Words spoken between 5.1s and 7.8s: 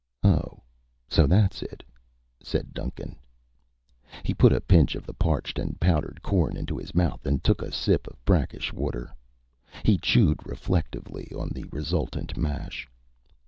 parched and powdered corn into his mouth and took a